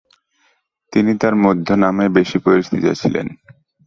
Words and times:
তিনি 0.93 1.11
তার 1.21 1.35
মধ্যনামেই 1.45 2.11
বেশি 2.17 2.37
পরিচিত 2.45 2.85
ছিলেন। 3.01 3.27